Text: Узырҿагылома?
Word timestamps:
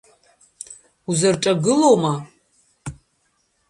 Узырҿагылома? 1.09 2.13